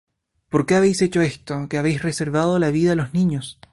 [0.49, 3.59] ¿Por qué habéis hecho esto, que habéis reservado la vida á los niños?